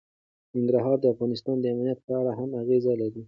ننګرهار 0.55 0.97
د 1.01 1.05
افغانستان 1.13 1.55
د 1.59 1.65
امنیت 1.73 1.99
په 2.07 2.11
اړه 2.19 2.31
هم 2.39 2.49
اغېز 2.61 2.83
لري. 3.01 3.19